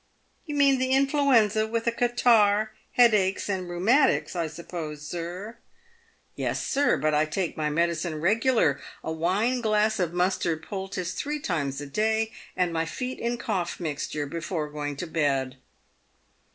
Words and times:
"You 0.47 0.55
mean 0.55 0.79
the 0.79 0.93
influenza, 0.93 1.67
with 1.67 1.85
a 1.85 1.91
catarrh, 1.91 2.71
head 2.93 3.13
aches, 3.13 3.47
and 3.47 3.69
rheumatics, 3.69 4.35
I 4.35 4.47
suppose, 4.47 5.07
sir 5.07 5.57
?"—"Tes, 6.37 6.59
sir; 6.65 6.97
but 6.97 7.13
I 7.13 7.25
take 7.25 7.55
my 7.55 7.69
medicine 7.69 8.19
regular— 8.19 8.81
a 9.03 9.11
wine 9.11 9.61
glass 9.61 9.99
of 9.99 10.11
mustard 10.11 10.63
poultice 10.63 11.13
three 11.13 11.39
times 11.39 11.79
a 11.81 11.85
day, 11.85 12.31
and 12.57 12.73
my 12.73 12.85
feet 12.87 13.19
in 13.19 13.37
cough 13.37 13.79
mixture 13.79 14.25
before 14.25 14.69
going 14.71 14.95
to 14.95 15.05
bed." 15.05 15.57